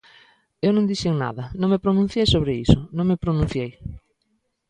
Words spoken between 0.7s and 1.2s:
non dixen